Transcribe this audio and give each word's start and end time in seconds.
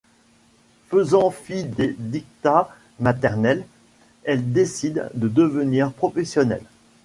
Faisant 0.87 1.29
fi 1.29 1.63
des 1.63 1.95
diktats 1.99 2.69
maternels, 2.99 3.63
elle 4.23 4.51
décide 4.51 5.11
de 5.13 5.27
devenir 5.27 5.91
professionnelle. 5.91 6.65